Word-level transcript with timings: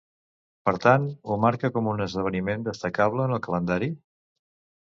Per 0.69 0.71
tant, 0.85 1.03
ho 1.33 1.37
marca 1.43 1.71
com 1.75 1.89
un 1.93 2.03
esdeveniment 2.07 2.67
destacable 2.71 3.29
en 3.29 3.37
el 3.37 3.43
calendari? 3.49 3.95